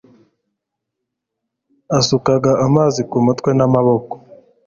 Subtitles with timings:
[1.99, 4.13] asukaga amazi ku mutwe n'amaboko